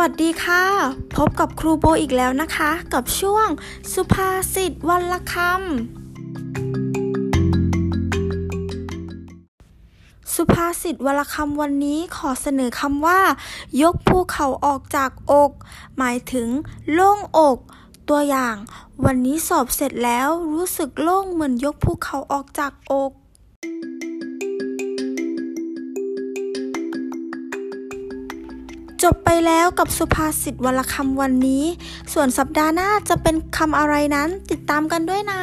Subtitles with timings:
[0.00, 0.64] วัสดีค่ะ
[1.16, 3.48] พบกับครูโบอีกแล้วนะคะ กับช่วง
[3.92, 5.44] สุภาษิตวันละคำ
[10.34, 13.20] สุภาษิตวันละคำวันนี้ขอเสนอคำว่า
[13.82, 15.50] ยกภูเขาออกจากอก
[15.98, 16.48] หมายถึง
[16.92, 17.58] โล่งอก
[18.08, 18.56] ตัวอย่าง
[19.04, 23.12] วันนี้สอบเสร็จแล้วรู้สึกโล่งเหมือนยกภูเขาออกจากอก
[29.02, 31.64] จบไปแล้วกับสุภาษิตวลคำวันนี้
[32.12, 35.40] ส่วนสัปดาห์หน้าจะเป็นคำอะไรนั้นติดตามกันด้วยนะ